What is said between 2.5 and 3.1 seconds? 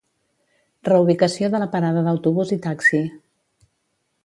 i taxi.